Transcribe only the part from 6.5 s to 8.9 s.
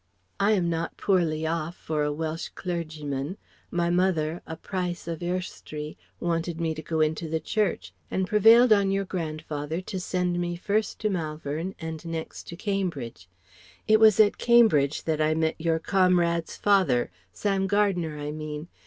me to go into the Church and prevailed on